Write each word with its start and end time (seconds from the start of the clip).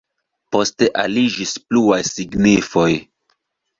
Poste 0.55 0.87
aliĝis 1.03 1.53
pluaj 1.65 2.01
signifoj. 2.13 2.89